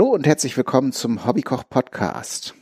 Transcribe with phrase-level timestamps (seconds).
[0.00, 2.54] Hallo und herzlich willkommen zum Hobbykoch Podcast.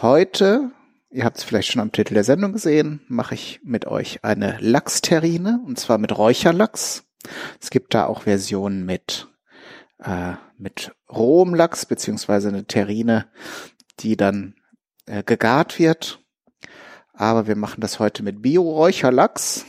[0.00, 0.70] Heute,
[1.10, 4.56] ihr habt es vielleicht schon am Titel der Sendung gesehen, mache ich mit euch eine
[4.58, 7.04] Lachsterrine und zwar mit Räucherlachs.
[7.60, 9.28] Es gibt da auch Versionen mit
[9.98, 13.26] äh, mit rohem Lachs beziehungsweise eine Terrine,
[14.00, 14.54] die dann
[15.04, 16.24] äh, gegart wird.
[17.12, 19.66] Aber wir machen das heute mit Bio-Räucherlachs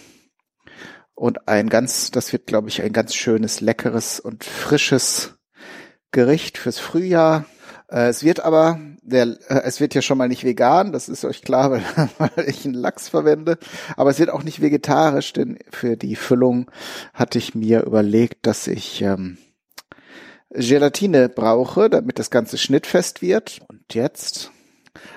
[1.13, 5.38] und ein ganz, das wird glaube ich ein ganz schönes, leckeres und frisches
[6.11, 7.45] Gericht fürs Frühjahr.
[7.89, 11.25] Äh, es wird aber, der, äh, es wird ja schon mal nicht vegan, das ist
[11.25, 11.83] euch klar, weil,
[12.17, 13.57] weil ich einen Lachs verwende.
[13.97, 16.69] Aber es wird auch nicht vegetarisch, denn für die Füllung
[17.13, 19.37] hatte ich mir überlegt, dass ich ähm,
[20.51, 23.61] Gelatine brauche, damit das Ganze schnittfest wird.
[23.67, 24.51] Und jetzt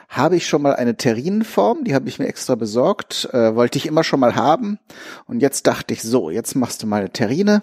[0.08, 3.86] habe ich schon mal eine Terrinenform, die habe ich mir extra besorgt, äh, wollte ich
[3.86, 4.78] immer schon mal haben.
[5.26, 7.62] Und jetzt dachte ich, so, jetzt machst du mal eine Terrine.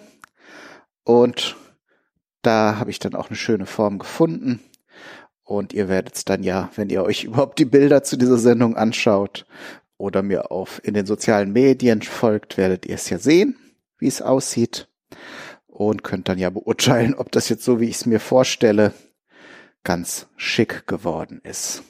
[1.03, 1.55] Und
[2.41, 4.59] da habe ich dann auch eine schöne Form gefunden.
[5.43, 8.75] Und ihr werdet es dann ja, wenn ihr euch überhaupt die Bilder zu dieser Sendung
[8.75, 9.45] anschaut
[9.97, 13.57] oder mir auf in den sozialen Medien folgt, werdet ihr es ja sehen,
[13.97, 14.87] wie es aussieht.
[15.67, 18.93] Und könnt dann ja beurteilen, ob das jetzt so, wie ich es mir vorstelle,
[19.83, 21.83] ganz schick geworden ist.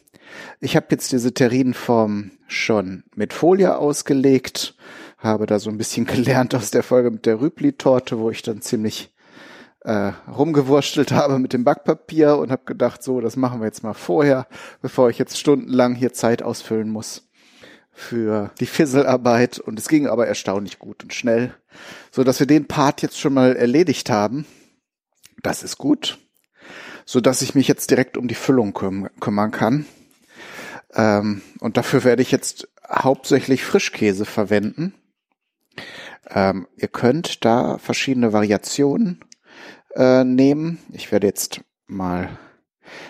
[0.60, 4.76] Ich habe jetzt diese Terrinenform schon mit Folie ausgelegt,
[5.18, 8.62] habe da so ein bisschen gelernt aus der Folge mit der Rübli-Torte, wo ich dann
[8.62, 9.12] ziemlich
[9.82, 13.94] äh, rumgewurstelt habe mit dem Backpapier und habe gedacht, so, das machen wir jetzt mal
[13.94, 14.48] vorher,
[14.82, 17.30] bevor ich jetzt stundenlang hier Zeit ausfüllen muss
[17.92, 19.60] für die Fisselarbeit.
[19.60, 21.54] Und es ging aber erstaunlich gut und schnell,
[22.12, 24.46] so dass wir den Part jetzt schon mal erledigt haben.
[25.42, 26.20] Das ist gut,
[27.06, 29.86] so dass ich mich jetzt direkt um die Füllung küm kümmern kann.
[30.94, 34.94] Ähm, und dafür werde ich jetzt hauptsächlich Frischkäse verwenden.
[36.30, 39.24] Ähm, ihr könnt da verschiedene Variationen
[39.96, 40.80] äh, nehmen.
[40.94, 42.38] Ich werde jetzt mal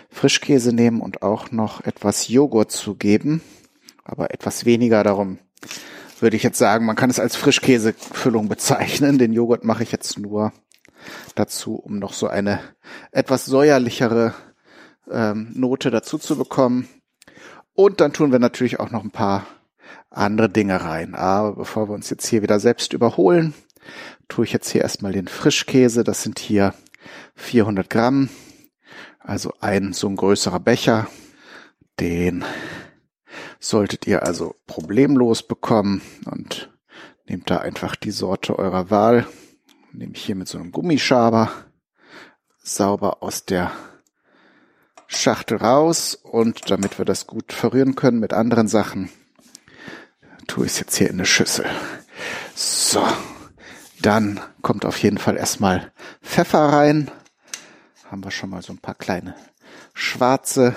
[0.10, 3.42] Frischkäse nehmen und auch noch etwas Joghurt zugeben,
[4.04, 5.40] aber etwas weniger darum
[6.22, 9.18] würde ich jetzt sagen, man kann es als Frischkäsefüllung bezeichnen.
[9.18, 10.52] Den Joghurt mache ich jetzt nur
[11.36, 12.60] dazu, um noch so eine
[13.12, 14.34] etwas säuerlichere
[15.10, 16.88] ähm, Note dazu zu bekommen.
[17.74, 19.46] Und dann tun wir natürlich auch noch ein paar
[20.10, 21.16] andere Dinge rein.
[21.16, 23.54] Aber bevor wir uns jetzt hier wieder selbst überholen,
[24.28, 26.04] tue ich jetzt hier erstmal den Frischkäse.
[26.04, 26.74] Das sind hier
[27.36, 28.30] 400 Gramm,
[29.20, 31.08] also ein so ein größerer Becher.
[32.00, 32.46] Den
[33.60, 36.72] solltet ihr also problemlos bekommen und
[37.28, 39.28] nehmt da einfach die Sorte eurer Wahl.
[39.92, 41.52] Nehme ich hier mit so einem Gummischaber
[42.64, 43.72] sauber aus der
[45.08, 49.10] Schachtel raus und damit wir das gut verrühren können mit anderen Sachen,
[50.48, 51.66] tue ich es jetzt hier in eine Schüssel.
[52.56, 53.04] So,
[54.02, 57.12] dann kommt auf jeden Fall erstmal Pfeffer rein.
[58.10, 59.36] Haben wir schon mal so ein paar kleine
[59.94, 60.76] schwarze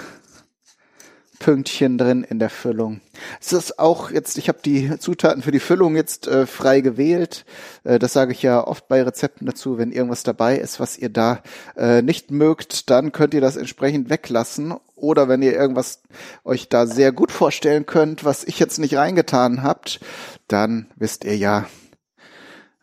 [1.43, 3.01] Pünktchen drin in der Füllung.
[3.41, 7.45] Es ist auch jetzt, ich habe die Zutaten für die Füllung jetzt äh, frei gewählt.
[7.83, 9.77] Äh, das sage ich ja oft bei Rezepten dazu.
[9.77, 11.43] Wenn irgendwas dabei ist, was ihr da
[11.77, 14.75] äh, nicht mögt, dann könnt ihr das entsprechend weglassen.
[14.95, 16.03] Oder wenn ihr irgendwas
[16.45, 19.99] euch da sehr gut vorstellen könnt, was ich jetzt nicht reingetan habt,
[20.47, 21.67] dann wisst ihr ja,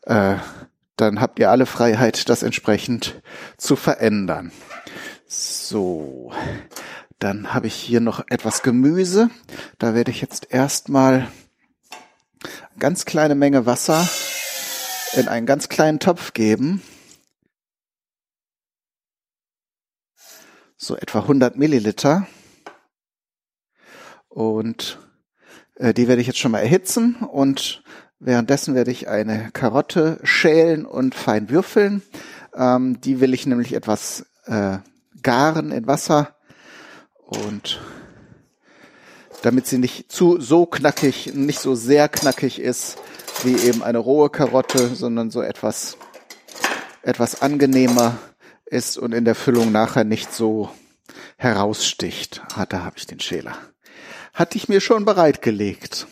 [0.09, 0.37] äh,
[0.97, 3.21] dann habt ihr alle Freiheit, das entsprechend
[3.57, 4.51] zu verändern.
[5.27, 6.33] So,
[7.19, 9.29] dann habe ich hier noch etwas Gemüse.
[9.77, 11.31] Da werde ich jetzt erstmal
[12.79, 14.09] ganz kleine Menge Wasser
[15.13, 16.81] in einen ganz kleinen Topf geben.
[20.75, 22.25] So etwa 100 Milliliter.
[24.27, 24.97] Und
[25.75, 27.83] äh, die werde ich jetzt schon mal erhitzen und
[28.19, 32.01] Währenddessen werde ich eine Karotte schälen und fein würfeln.
[32.53, 34.79] Ähm, die will ich nämlich etwas äh,
[35.23, 36.35] garen in Wasser
[37.23, 37.79] und
[39.41, 42.97] damit sie nicht zu so knackig, nicht so sehr knackig ist
[43.43, 45.97] wie eben eine rohe Karotte, sondern so etwas
[47.01, 48.17] etwas angenehmer
[48.65, 50.69] ist und in der Füllung nachher nicht so
[51.37, 52.41] heraussticht.
[52.55, 53.55] Ah, da habe ich den Schäler.
[54.33, 56.07] Hatte ich mir schon bereitgelegt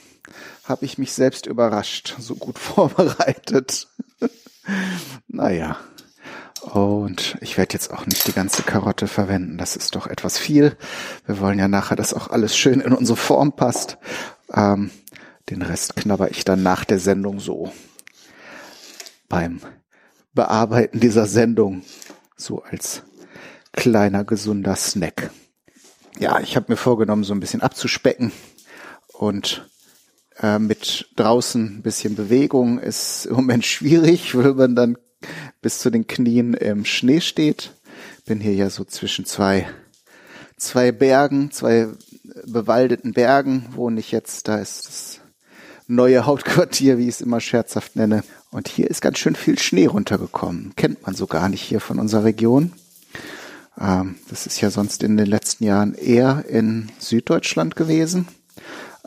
[0.67, 3.87] habe ich mich selbst überrascht, so gut vorbereitet.
[5.27, 5.77] naja.
[6.61, 9.57] Und ich werde jetzt auch nicht die ganze Karotte verwenden.
[9.57, 10.75] Das ist doch etwas viel.
[11.25, 13.97] Wir wollen ja nachher, dass auch alles schön in unsere Form passt.
[14.53, 14.91] Ähm,
[15.49, 17.71] den Rest knabber ich dann nach der Sendung so
[19.29, 19.61] beim
[20.33, 21.83] Bearbeiten dieser Sendung
[22.35, 23.03] so als
[23.71, 25.31] kleiner gesunder Snack.
[26.19, 28.31] Ja, ich habe mir vorgenommen, so ein bisschen abzuspecken
[29.13, 29.69] und
[30.41, 34.97] äh, mit draußen ein bisschen Bewegung ist im Moment schwierig, weil man dann
[35.61, 37.73] bis zu den Knien im Schnee steht.
[38.25, 39.67] bin hier ja so zwischen zwei,
[40.57, 41.87] zwei Bergen, zwei
[42.45, 44.47] bewaldeten Bergen wohne ich jetzt.
[44.47, 45.19] Da ist das
[45.87, 48.23] neue Hauptquartier, wie ich es immer scherzhaft nenne.
[48.51, 50.73] Und hier ist ganz schön viel Schnee runtergekommen.
[50.75, 52.73] Kennt man so gar nicht hier von unserer Region.
[53.79, 58.27] Ähm, das ist ja sonst in den letzten Jahren eher in Süddeutschland gewesen.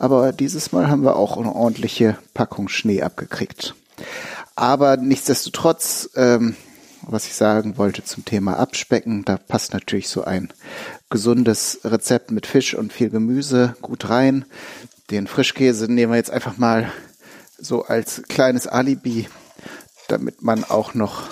[0.01, 3.75] Aber dieses Mal haben wir auch eine ordentliche Packung Schnee abgekriegt.
[4.55, 6.55] Aber nichtsdestotrotz, ähm,
[7.03, 10.51] was ich sagen wollte zum Thema Abspecken, da passt natürlich so ein
[11.11, 14.45] gesundes Rezept mit Fisch und viel Gemüse gut rein.
[15.11, 16.91] Den Frischkäse nehmen wir jetzt einfach mal
[17.59, 19.29] so als kleines Alibi,
[20.07, 21.25] damit man auch noch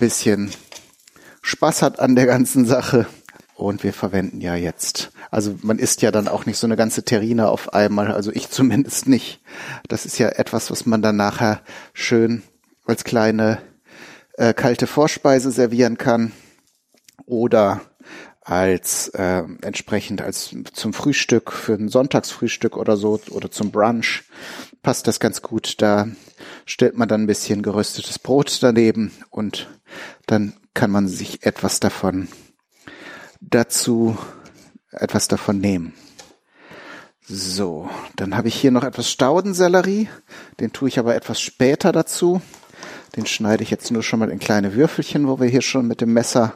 [0.00, 0.50] bisschen
[1.40, 3.06] Spaß hat an der ganzen Sache.
[3.56, 7.04] Und wir verwenden ja jetzt, also man isst ja dann auch nicht so eine ganze
[7.04, 9.40] Terrine auf einmal, also ich zumindest nicht.
[9.88, 11.62] Das ist ja etwas, was man dann nachher
[11.94, 12.42] schön
[12.84, 13.58] als kleine
[14.34, 16.32] äh, kalte Vorspeise servieren kann
[17.24, 17.80] oder
[18.42, 24.22] als äh, entsprechend als zum Frühstück für ein Sonntagsfrühstück oder so oder zum Brunch
[24.82, 25.80] passt das ganz gut.
[25.82, 26.08] Da
[26.66, 29.66] stellt man dann ein bisschen geröstetes Brot daneben und
[30.26, 32.28] dann kann man sich etwas davon
[33.50, 34.16] dazu
[34.90, 35.94] etwas davon nehmen.
[37.28, 40.08] So, dann habe ich hier noch etwas Staudensellerie.
[40.60, 42.40] Den tue ich aber etwas später dazu.
[43.16, 46.00] Den schneide ich jetzt nur schon mal in kleine Würfelchen, wo wir hier schon mit
[46.00, 46.54] dem Messer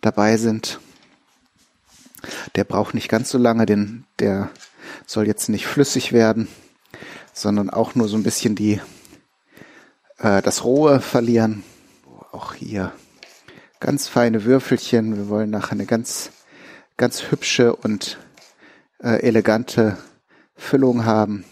[0.00, 0.80] dabei sind.
[2.54, 4.50] Der braucht nicht ganz so lange, denn der
[5.06, 6.48] soll jetzt nicht flüssig werden,
[7.32, 8.80] sondern auch nur so ein bisschen die
[10.18, 11.62] äh, das Rohe verlieren.
[12.32, 12.92] Auch hier
[13.80, 15.16] ganz feine Würfelchen.
[15.16, 16.30] Wir wollen nachher eine ganz
[16.96, 18.18] ganz hübsche und
[19.02, 19.98] äh, elegante
[20.56, 21.44] Füllung haben.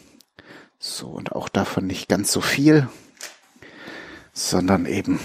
[0.78, 2.88] So und auch davon nicht ganz so viel,
[4.32, 5.20] sondern eben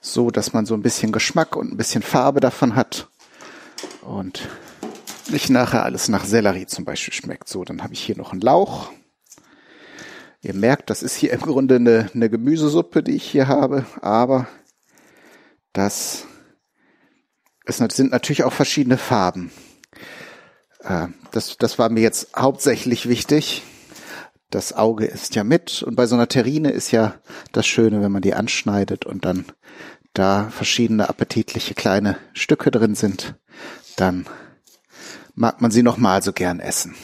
[0.00, 3.08] so, dass man so ein bisschen Geschmack und ein bisschen Farbe davon hat
[4.02, 4.48] und
[5.30, 7.48] nicht nachher alles nach Sellerie zum Beispiel schmeckt.
[7.48, 8.90] So, dann habe ich hier noch einen Lauch.
[10.40, 14.46] Ihr merkt, das ist hier im Grunde eine, eine Gemüsesuppe, die ich hier habe, aber
[15.72, 16.26] das
[17.68, 19.50] es sind natürlich auch verschiedene Farben.
[20.80, 23.62] Äh, das, das war mir jetzt hauptsächlich wichtig.
[24.50, 27.16] Das Auge ist ja mit und bei so einer Terrine ist ja
[27.52, 29.44] das Schöne, wenn man die anschneidet und dann
[30.14, 33.36] da verschiedene appetitliche kleine Stücke drin sind,
[33.96, 34.26] dann
[35.34, 36.94] mag man sie noch mal so gern essen.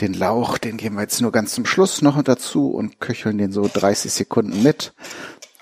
[0.00, 3.52] Den Lauch, den geben wir jetzt nur ganz zum Schluss noch dazu und köcheln den
[3.52, 4.92] so 30 Sekunden mit.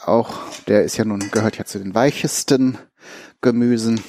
[0.04, 0.34] Auch
[0.66, 2.76] der ist ja nun, gehört ja zu den weichesten
[3.40, 4.02] Gemüsen.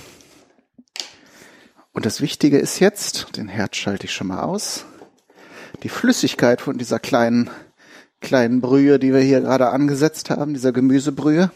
[1.92, 4.86] Und das Wichtige ist jetzt, den Herd schalte ich schon mal aus,
[5.84, 7.52] die Flüssigkeit von dieser kleinen,
[8.22, 11.52] kleinen Brühe, die wir hier gerade angesetzt haben, dieser Gemüsebrühe,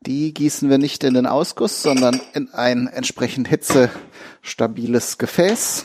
[0.00, 5.84] die gießen wir nicht in den Ausguss, sondern in ein entsprechend hitzestabiles Gefäß.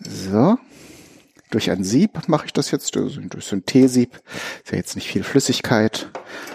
[0.00, 0.58] So.
[1.50, 4.20] Durch ein Sieb mache ich das jetzt, durch so ein Teesieb.
[4.64, 6.08] Ist ja jetzt nicht viel Flüssigkeit.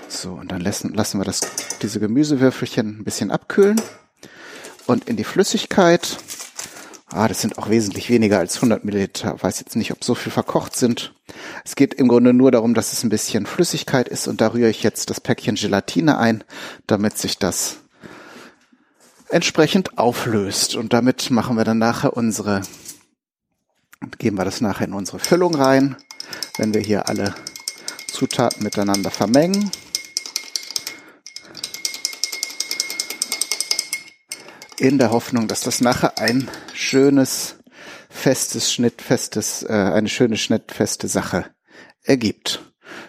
[0.08, 1.42] So, und dann lassen, lassen wir das,
[1.82, 3.80] diese Gemüsewürfelchen ein bisschen abkühlen.
[4.88, 6.18] Und in die Flüssigkeit
[7.14, 9.36] Ah, das sind auch wesentlich weniger als 100 Milliliter.
[9.42, 11.14] Weiß jetzt nicht, ob so viel verkocht sind.
[11.66, 14.70] Es geht im Grunde nur darum, dass es ein bisschen Flüssigkeit ist und da rühre
[14.70, 16.46] ich jetzt das Päckchen Gelatine ein,
[16.88, 17.80] damit sich das
[19.28, 20.76] entsprechend auflöst.
[20.76, 22.62] Und damit machen wir dann nachher unsere,
[24.18, 25.96] geben wir das nachher in unsere Füllung rein,
[26.58, 27.36] wenn wir hier alle
[28.08, 29.72] Zutaten miteinander vermengen.
[34.82, 37.58] in der Hoffnung, dass das nachher ein schönes,
[38.10, 41.46] festes, schnittfestes, äh, eine schöne, schnittfeste Sache
[42.02, 42.64] ergibt.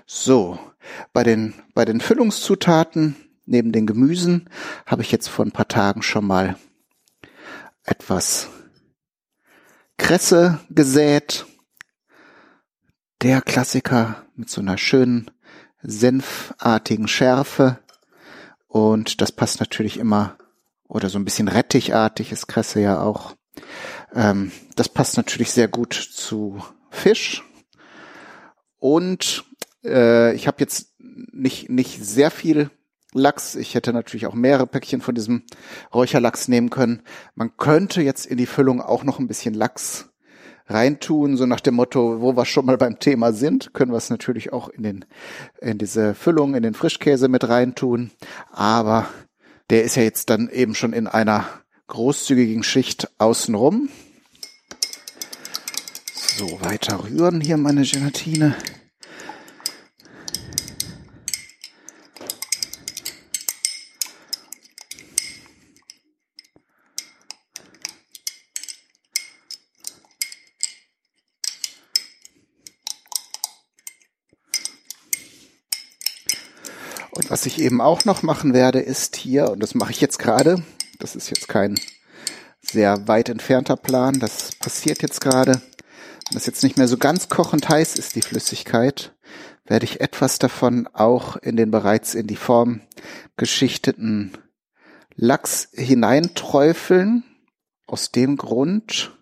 [0.05, 0.59] So,
[1.15, 4.51] bei den, bei den Füllungszutaten neben den Gemüsen
[4.85, 6.57] habe ich jetzt vor ein paar Tagen schon mal
[7.85, 8.51] etwas
[9.99, 11.47] Kresse gesät.
[13.23, 15.31] Der Klassiker mit so einer schönen
[15.83, 17.79] senfartigen Schärfe.
[18.67, 20.37] Und das passt natürlich immer
[20.89, 23.35] oder so ein bisschen rettichartig ist Kresse ja auch.
[24.15, 27.43] Ähm, das passt natürlich sehr gut zu Fisch.
[28.79, 29.45] Und
[29.85, 32.71] äh, ich habe jetzt nicht, nicht sehr viel
[33.13, 33.55] Lachs.
[33.55, 35.43] Ich hätte natürlich auch mehrere Päckchen von diesem
[35.93, 37.03] Räucherlachs nehmen können.
[37.35, 40.09] Man könnte jetzt in die Füllung auch noch ein bisschen Lachs
[40.67, 44.11] reintun, so nach dem Motto, wo wir schon mal beim Thema sind, können wir es
[44.11, 45.05] natürlich auch in den,
[45.61, 48.11] in diese Füllung, in den Frischkäse mit reintun.
[48.51, 49.09] Aber
[49.71, 51.47] der ist ja jetzt dann eben schon in einer
[51.89, 53.89] großzügigen Schicht außenrum.
[56.15, 58.57] So, weiter rühren hier meine Gelatine.
[77.15, 80.19] Und was ich eben auch noch machen werde, ist hier, und das mache ich jetzt
[80.19, 80.63] gerade,
[80.99, 81.79] das ist jetzt kein
[82.63, 87.29] sehr weit entfernter Plan, das passiert jetzt gerade, wenn das jetzt nicht mehr so ganz
[87.29, 89.15] kochend heiß ist, die Flüssigkeit,
[89.67, 92.81] werde ich etwas davon auch in den bereits in die Form
[93.37, 94.33] geschichteten
[95.15, 97.25] Lachs hineinträufeln,
[97.87, 99.13] aus dem Grund,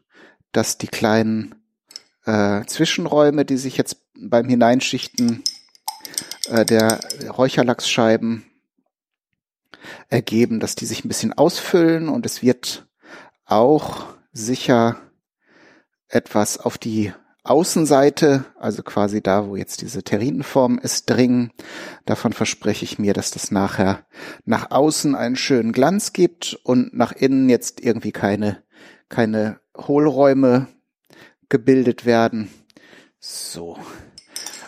[0.52, 1.56] dass die kleinen
[2.25, 5.42] äh, Zwischenräume, die sich jetzt beim Hineinschichten
[6.50, 8.45] äh, der Räucherlachsscheiben
[10.09, 12.87] ergeben, dass die sich ein bisschen ausfüllen und es wird
[13.45, 15.00] auch sicher
[16.09, 21.52] etwas auf die Außenseite, also quasi da, wo jetzt diese Terrinenform ist, dringen.
[22.04, 24.04] Davon verspreche ich mir, dass das nachher
[24.45, 28.62] nach außen einen schönen Glanz gibt und nach innen jetzt irgendwie keine,
[29.09, 30.69] keine Hohlräume
[31.49, 32.50] gebildet werden.
[33.19, 33.78] So.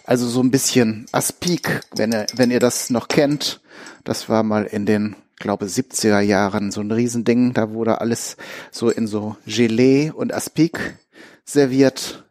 [0.05, 3.61] Also so ein bisschen Aspik, wenn ihr, wenn ihr das noch kennt.
[4.05, 7.55] Das war mal in den, glaube 70er Jahren so ein Riesending.
[7.55, 8.37] Da wurde alles
[8.71, 10.97] so in so Gelee und Aspik
[11.45, 12.25] serviert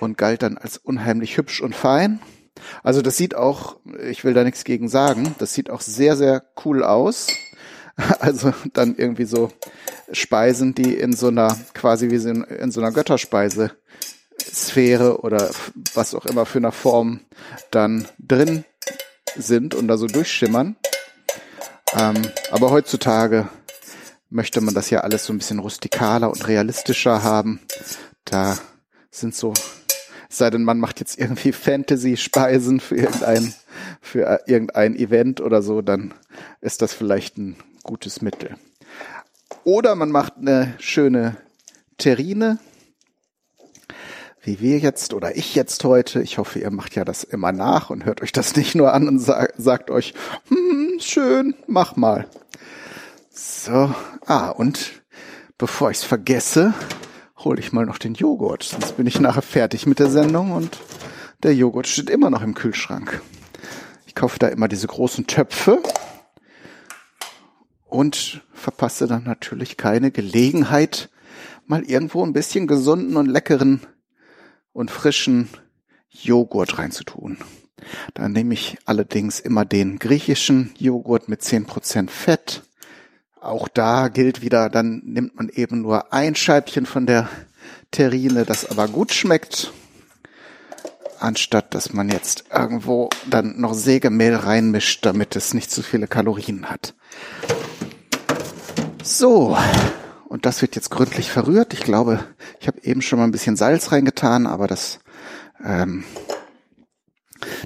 [0.00, 2.20] und galt dann als unheimlich hübsch und fein.
[2.82, 3.76] Also das sieht auch,
[4.08, 7.28] ich will da nichts gegen sagen, das sieht auch sehr, sehr cool aus.
[8.20, 9.50] Also dann irgendwie so
[10.12, 13.72] Speisen, die in so einer, quasi wie in, so einer Götterspeise
[14.66, 15.50] Sphäre oder
[15.94, 17.20] was auch immer für eine Form
[17.70, 18.64] dann drin
[19.36, 20.76] sind und da so durchschimmern.
[21.96, 23.48] Ähm, aber heutzutage
[24.30, 27.60] möchte man das ja alles so ein bisschen rustikaler und realistischer haben.
[28.24, 28.58] Da
[29.10, 29.54] sind so,
[30.28, 33.54] sei denn man macht jetzt irgendwie Fantasy-Speisen für irgendein,
[34.00, 36.14] für irgendein Event oder so, dann
[36.60, 38.56] ist das vielleicht ein gutes Mittel.
[39.64, 41.36] Oder man macht eine schöne
[41.96, 42.58] Terrine,
[44.48, 46.22] wie wir jetzt oder ich jetzt heute.
[46.22, 49.06] Ich hoffe, ihr macht ja das immer nach und hört euch das nicht nur an
[49.06, 50.14] und sag, sagt euch,
[50.48, 52.26] hm, schön, mach mal.
[53.30, 55.02] So, ah, und
[55.58, 56.72] bevor ich es vergesse,
[57.36, 60.78] hole ich mal noch den Joghurt, sonst bin ich nachher fertig mit der Sendung und
[61.42, 63.20] der Joghurt steht immer noch im Kühlschrank.
[64.06, 65.82] Ich kaufe da immer diese großen Töpfe
[67.84, 71.10] und verpasse dann natürlich keine Gelegenheit,
[71.66, 73.82] mal irgendwo ein bisschen gesunden und leckeren
[74.78, 75.48] und frischen
[76.08, 77.36] Joghurt reinzutun.
[78.14, 82.62] Da nehme ich allerdings immer den griechischen Joghurt mit zehn Prozent Fett.
[83.40, 87.28] Auch da gilt wieder, dann nimmt man eben nur ein Scheibchen von der
[87.90, 89.72] Terrine, das aber gut schmeckt,
[91.18, 96.70] anstatt dass man jetzt irgendwo dann noch Sägemehl reinmischt, damit es nicht zu viele Kalorien
[96.70, 96.94] hat.
[99.02, 99.56] So,
[100.28, 101.72] und das wird jetzt gründlich verrührt.
[101.72, 102.24] Ich glaube,
[102.60, 105.00] ich habe eben schon mal ein bisschen Salz reingetan, aber das
[105.64, 106.04] ähm,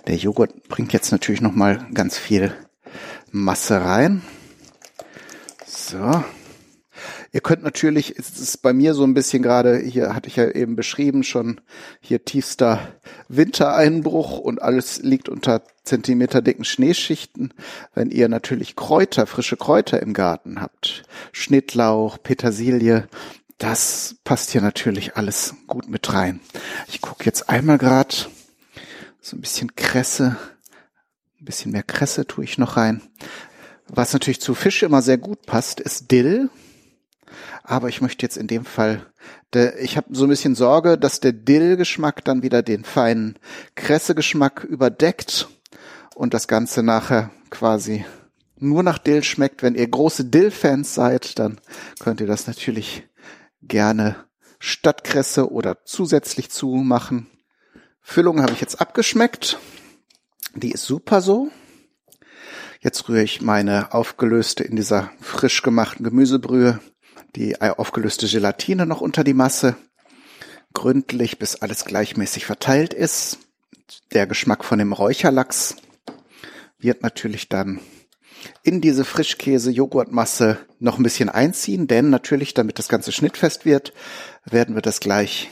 [0.07, 2.55] der Joghurt bringt jetzt natürlich noch mal ganz viel
[3.31, 4.23] Masse rein.
[5.67, 6.23] So.
[7.35, 10.51] Ihr könnt natürlich, es ist bei mir so ein bisschen gerade, hier hatte ich ja
[10.51, 11.63] eben beschrieben, schon
[12.01, 12.93] hier tiefster
[13.29, 17.55] Wintereinbruch und alles liegt unter Zentimeter dicken Schneeschichten.
[17.95, 23.09] Wenn ihr natürlich Kräuter, frische Kräuter im Garten habt, Schnittlauch, Petersilie,
[23.57, 26.41] das passt hier natürlich alles gut mit rein.
[26.89, 28.15] Ich gucke jetzt einmal gerade
[29.23, 30.37] so ein bisschen Kresse,
[31.41, 33.01] ein bisschen mehr Kresse tue ich noch rein.
[33.89, 36.51] Was natürlich zu Fisch immer sehr gut passt, ist Dill.
[37.63, 39.07] Aber ich möchte jetzt in dem Fall,
[39.53, 43.39] der, ich habe so ein bisschen Sorge, dass der Dill-Geschmack dann wieder den feinen
[43.77, 45.49] Kresse-Geschmack überdeckt
[46.15, 48.05] und das Ganze nachher quasi
[48.57, 49.63] nur nach Dill schmeckt.
[49.63, 51.61] Wenn ihr große Dill-Fans seid, dann
[52.01, 53.09] könnt ihr das natürlich
[53.63, 54.17] gerne
[54.59, 57.29] statt Kresse oder zusätzlich zu machen.
[58.01, 59.59] Füllung habe ich jetzt abgeschmeckt.
[60.55, 61.51] Die ist super so.
[62.81, 66.81] Jetzt rühre ich meine aufgelöste in dieser frisch gemachten Gemüsebrühe
[67.37, 69.77] die aufgelöste Gelatine noch unter die Masse.
[70.75, 73.39] Gründlich, bis alles gleichmäßig verteilt ist.
[74.13, 75.77] Der Geschmack von dem Räucherlachs
[76.79, 77.81] wird natürlich dann
[78.63, 83.93] in diese Frischkäse-Joghurtmasse noch ein bisschen einziehen, denn natürlich, damit das Ganze schnittfest wird,
[84.45, 85.51] werden wir das gleich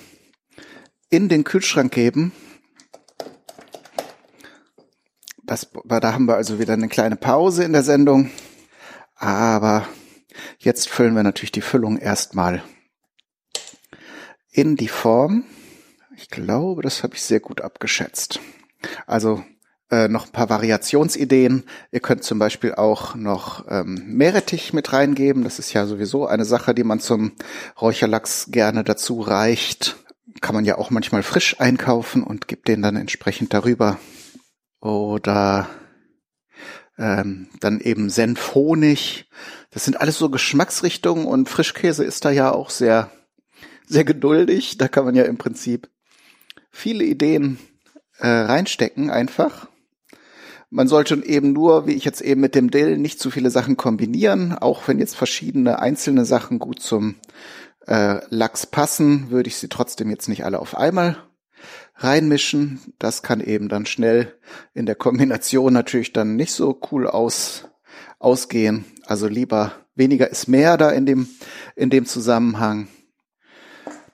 [1.08, 2.32] in den Kühlschrank geben.
[5.44, 8.30] Das, da haben wir also wieder eine kleine Pause in der Sendung,
[9.16, 9.86] aber
[10.62, 12.62] Jetzt füllen wir natürlich die Füllung erstmal
[14.52, 15.44] in die Form.
[16.16, 18.40] Ich glaube, das habe ich sehr gut abgeschätzt.
[19.06, 19.42] Also
[19.90, 21.64] äh, noch ein paar Variationsideen.
[21.92, 25.44] Ihr könnt zum Beispiel auch noch ähm, Meerrettich mit reingeben.
[25.44, 27.32] Das ist ja sowieso eine Sache, die man zum
[27.80, 29.96] Räucherlachs gerne dazu reicht.
[30.42, 33.98] Kann man ja auch manchmal frisch einkaufen und gibt den dann entsprechend darüber.
[34.82, 35.70] Oder
[36.98, 39.28] ähm, dann eben Senf-Honig.
[39.70, 43.10] Das sind alles so Geschmacksrichtungen und Frischkäse ist da ja auch sehr,
[43.86, 44.78] sehr geduldig.
[44.78, 45.88] Da kann man ja im Prinzip
[46.70, 47.58] viele Ideen
[48.18, 49.68] äh, reinstecken einfach.
[50.68, 53.76] Man sollte eben nur, wie ich jetzt eben mit dem Dill, nicht zu viele Sachen
[53.76, 54.52] kombinieren.
[54.56, 57.16] Auch wenn jetzt verschiedene einzelne Sachen gut zum
[57.88, 61.16] äh, Lachs passen, würde ich sie trotzdem jetzt nicht alle auf einmal
[62.02, 62.80] reinmischen.
[62.98, 64.38] Das kann eben dann schnell
[64.74, 67.68] in der Kombination natürlich dann nicht so cool aus,
[68.18, 68.84] ausgehen.
[69.06, 71.28] Also lieber weniger ist mehr da in dem,
[71.76, 72.88] in dem Zusammenhang.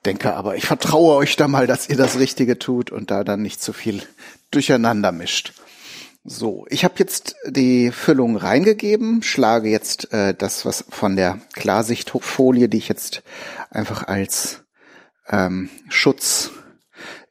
[0.05, 3.41] Denke aber, ich vertraue euch da mal, dass ihr das Richtige tut und da dann
[3.41, 4.03] nicht zu viel
[4.51, 5.53] durcheinander mischt.
[6.23, 12.67] So, ich habe jetzt die Füllung reingegeben, schlage jetzt äh, das, was von der Klarsichtfolie,
[12.67, 13.23] die ich jetzt
[13.69, 14.63] einfach als
[15.29, 16.51] ähm, Schutz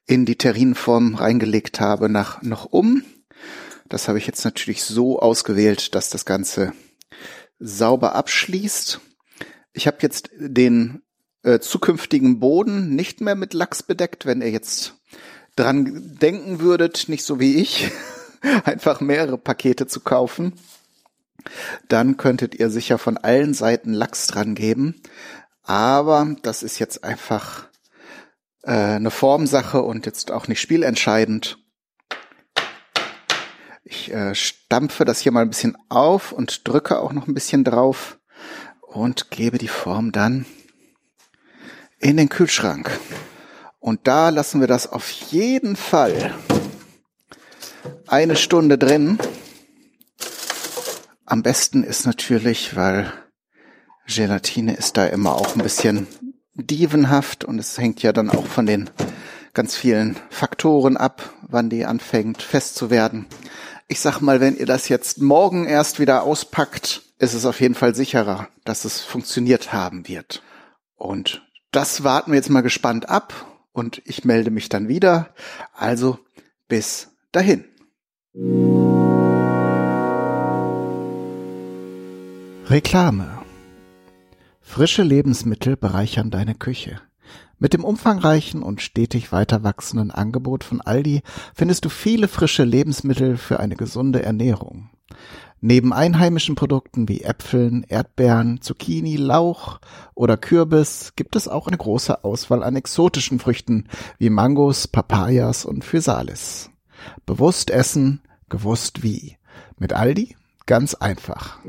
[0.07, 3.03] in die Terrinform reingelegt habe, nach noch um.
[3.89, 6.73] Das habe ich jetzt natürlich so ausgewählt, dass das Ganze
[7.59, 9.01] sauber abschließt.
[9.73, 11.03] Ich habe jetzt den
[11.43, 14.95] äh, zukünftigen Boden nicht mehr mit Lachs bedeckt, wenn ihr jetzt
[15.55, 17.91] dran denken würdet, nicht so wie ich,
[18.65, 20.53] einfach mehrere Pakete zu kaufen.
[21.89, 25.01] Dann könntet ihr sicher von allen Seiten Lachs dran geben.
[25.63, 27.69] Aber das ist jetzt einfach
[28.67, 31.59] äh, eine Formsache und jetzt auch nicht spielentscheidend.
[33.85, 37.63] Ich äh, stampfe das hier mal ein bisschen auf und drücke auch noch ein bisschen
[37.63, 38.19] drauf
[38.81, 40.45] und gebe die Form dann
[42.01, 42.91] in den Kühlschrank.
[43.79, 46.35] Und da lassen wir das auf jeden Fall
[48.09, 49.19] eine Stunde drin.
[51.25, 53.13] Am besten ist natürlich, weil
[54.09, 56.09] Gelatine ist da immer auch ein bisschen
[56.57, 58.91] dievenhaft und es hängt ja dann auch von den
[59.55, 63.27] ganz vielen Faktoren ab, wann die anfängt fest zu werden.
[63.89, 67.75] Ich sag mal, wenn ihr das jetzt morgen erst wieder auspackt, ist es auf jeden
[67.75, 70.43] Fall sicherer, dass es funktioniert haben wird.
[70.97, 71.43] Und
[71.73, 73.33] das warten wir jetzt mal gespannt ab
[73.73, 75.35] und ich melde mich dann wieder.
[75.75, 76.19] Also
[76.69, 77.65] bis dahin.
[82.69, 83.36] Reklame
[84.69, 87.01] Frische Lebensmittel bereichern deine Küche.
[87.59, 91.23] Mit dem umfangreichen und stetig weiter wachsenden Angebot von Aldi
[91.55, 94.91] findest du viele frische Lebensmittel für eine gesunde Ernährung.
[95.63, 99.79] Neben einheimischen Produkten wie Äpfeln, Erdbeeren, Zucchini, Lauch
[100.15, 105.85] oder Kürbis gibt es auch eine große Auswahl an exotischen Früchten wie Mangos, Papayas und
[105.85, 106.71] Physalis.
[107.25, 109.39] Bewusst essen, gewusst wie.
[109.79, 111.61] Mit Aldi ganz einfach.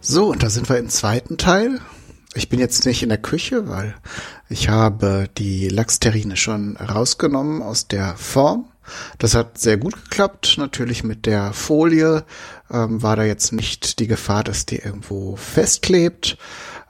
[0.00, 1.80] So, und da sind wir im zweiten Teil.
[2.34, 3.96] Ich bin jetzt nicht in der Küche, weil
[4.48, 8.66] ich habe die Lachsterrine schon rausgenommen aus der Form.
[9.18, 10.54] Das hat sehr gut geklappt.
[10.56, 12.24] Natürlich mit der Folie
[12.70, 16.38] ähm, war da jetzt nicht die Gefahr, dass die irgendwo festklebt.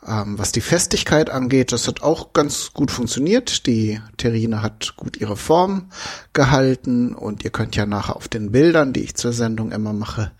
[0.06, 3.66] Ähm, was die Festigkeit angeht, das hat auch ganz gut funktioniert.
[3.66, 5.90] Die Terrine hat gut ihre Form
[6.34, 10.30] gehalten und ihr könnt ja nachher auf den Bildern, die ich zur Sendung immer mache,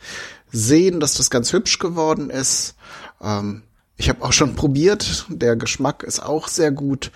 [0.51, 2.75] sehen, dass das ganz hübsch geworden ist.
[3.23, 3.63] Ähm,
[4.01, 7.11] ich habe auch schon probiert, der Geschmack ist auch sehr gut.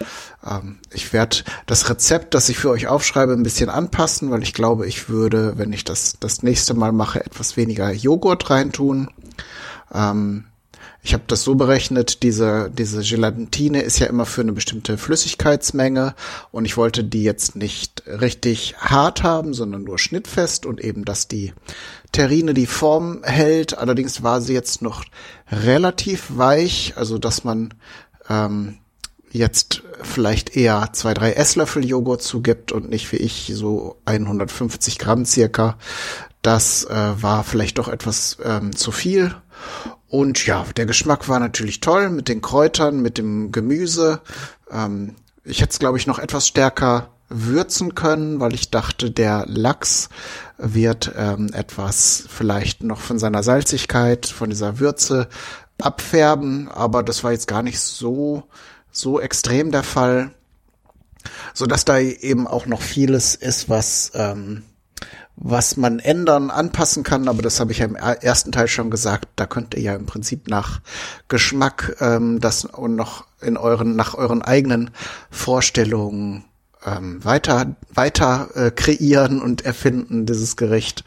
[0.45, 4.53] Ähm, ich werde das Rezept, das ich für euch aufschreibe, ein bisschen anpassen, weil ich
[4.53, 9.09] glaube, ich würde, wenn ich das das nächste Mal mache, etwas weniger Joghurt reintun.
[9.95, 10.47] Ähm,
[11.03, 16.14] ich habe das so berechnet, diese, diese Gelatine ist ja immer für eine bestimmte Flüssigkeitsmenge
[16.51, 21.29] und ich wollte die jetzt nicht richtig hart haben, sondern nur schnittfest und eben, dass
[21.29, 21.53] die
[22.12, 23.77] Terrine die Form hält.
[23.77, 25.05] Allerdings war sie jetzt noch
[25.51, 27.75] relativ weich, also dass man
[28.29, 28.79] ähm,
[29.33, 35.25] jetzt vielleicht eher zwei, drei Esslöffel Joghurt zugibt und nicht wie ich so 150 Gramm
[35.25, 35.79] circa.
[36.42, 39.35] Das äh, war vielleicht doch etwas ähm, zu viel.
[40.09, 44.20] Und ja, der Geschmack war natürlich toll mit den Kräutern, mit dem Gemüse.
[44.70, 49.46] Ähm, ich hätte es, glaube ich, noch etwas stärker würzen können, weil ich dachte, der
[49.46, 50.11] Lachs
[50.59, 55.29] wird ähm, etwas vielleicht noch von seiner Salzigkeit, von dieser Würze
[55.81, 58.44] abfärben, aber das war jetzt gar nicht so
[58.92, 60.31] so extrem der Fall,
[61.55, 64.62] so dass da eben auch noch vieles ist, was ähm,
[65.45, 69.29] was man ändern, anpassen kann, aber das habe ich ja im ersten Teil schon gesagt,
[69.37, 70.81] da könnt ihr ja im Prinzip nach
[71.27, 74.91] Geschmack ähm, das und noch in euren, nach euren eigenen
[75.31, 76.45] Vorstellungen
[76.87, 81.05] ähm, weiter, weiter äh, kreieren und erfinden, dieses Gericht.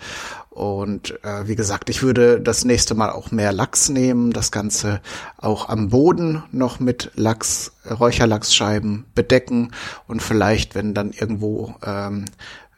[0.50, 5.02] Und äh, wie gesagt, ich würde das nächste Mal auch mehr Lachs nehmen, das Ganze
[5.38, 9.72] auch am Boden noch mit Lachs, Räucherlachsscheiben bedecken
[10.08, 12.24] und vielleicht, wenn dann irgendwo ähm,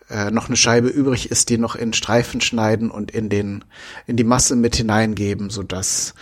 [0.09, 3.63] äh, noch eine Scheibe übrig ist, die noch in Streifen schneiden und in den
[4.05, 6.13] in die Masse mit hineingeben, so dass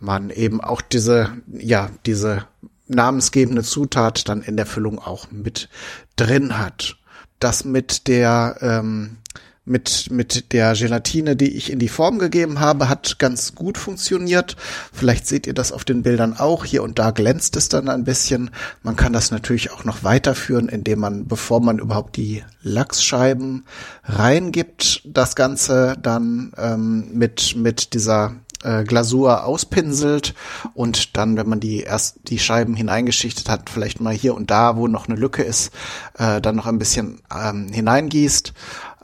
[0.00, 2.46] man eben auch diese ja diese
[2.86, 5.68] namensgebende Zutat dann in der Füllung auch mit
[6.16, 6.96] drin hat.
[7.40, 9.16] Das mit der ähm,
[9.64, 14.56] mit, mit der Gelatine, die ich in die Form gegeben habe, hat ganz gut funktioniert.
[14.92, 16.64] Vielleicht seht ihr das auf den Bildern auch.
[16.64, 18.50] Hier und da glänzt es dann ein bisschen.
[18.82, 23.64] Man kann das natürlich auch noch weiterführen, indem man, bevor man überhaupt die Lachsscheiben
[24.04, 30.34] reingibt, das Ganze dann ähm, mit, mit dieser äh, Glasur auspinselt
[30.74, 34.76] und dann, wenn man die erst die Scheiben hineingeschichtet hat, vielleicht mal hier und da,
[34.76, 35.72] wo noch eine Lücke ist,
[36.18, 38.52] äh, dann noch ein bisschen ähm, hineingießt.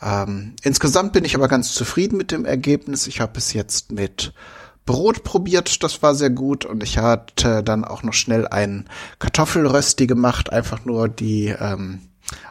[0.02, 3.06] Ähm, insgesamt bin ich aber ganz zufrieden mit dem Ergebnis.
[3.06, 4.32] Ich habe es jetzt mit
[4.86, 10.06] Brot probiert, das war sehr gut und ich hatte dann auch noch schnell ein Kartoffelrösti
[10.06, 12.00] gemacht, einfach nur die ähm,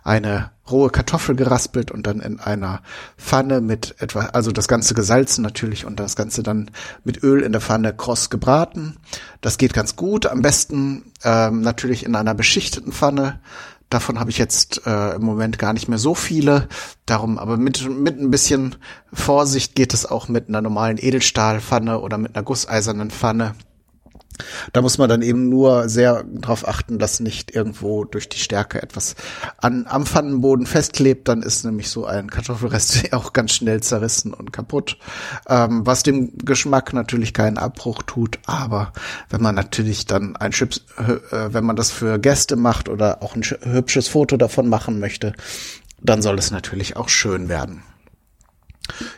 [0.03, 2.81] eine rohe Kartoffel geraspelt und dann in einer
[3.17, 6.71] Pfanne mit etwa, also das Ganze gesalzen natürlich und das Ganze dann
[7.03, 8.97] mit Öl in der Pfanne kross gebraten.
[9.41, 10.25] Das geht ganz gut.
[10.25, 13.39] Am besten ähm, natürlich in einer beschichteten Pfanne.
[13.89, 16.67] Davon habe ich jetzt äh, im Moment gar nicht mehr so viele.
[17.07, 18.75] Darum, aber mit, mit ein bisschen
[19.11, 23.55] Vorsicht geht es auch mit einer normalen Edelstahlpfanne oder mit einer gusseisernen Pfanne.
[24.73, 28.81] Da muss man dann eben nur sehr darauf achten, dass nicht irgendwo durch die Stärke
[28.81, 29.15] etwas
[29.57, 31.27] an, am Pfannenboden festklebt.
[31.27, 34.97] Dann ist nämlich so ein Kartoffelrest auch ganz schnell zerrissen und kaputt.
[35.47, 38.39] Ähm, was dem Geschmack natürlich keinen Abbruch tut.
[38.45, 38.93] Aber
[39.29, 43.35] wenn man natürlich dann ein Chips, äh, wenn man das für Gäste macht oder auch
[43.35, 45.33] ein hübsches Foto davon machen möchte,
[46.01, 47.83] dann soll es natürlich auch schön werden.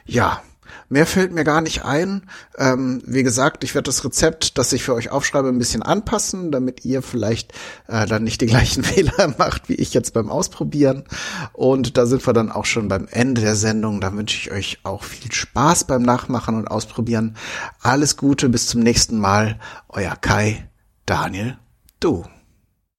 [0.06, 0.42] Ja,
[0.92, 2.24] Mehr fällt mir gar nicht ein.
[2.58, 6.52] Ähm, wie gesagt, ich werde das Rezept, das ich für euch aufschreibe, ein bisschen anpassen,
[6.52, 7.54] damit ihr vielleicht
[7.88, 11.06] äh, dann nicht die gleichen Fehler macht, wie ich jetzt beim Ausprobieren.
[11.54, 14.02] Und da sind wir dann auch schon beim Ende der Sendung.
[14.02, 17.38] Da wünsche ich euch auch viel Spaß beim Nachmachen und Ausprobieren.
[17.80, 19.62] Alles Gute, bis zum nächsten Mal.
[19.88, 20.68] Euer Kai,
[21.06, 21.58] Daniel,
[22.02, 22.26] du.